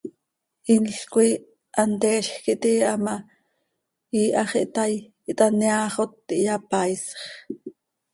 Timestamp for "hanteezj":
1.77-2.29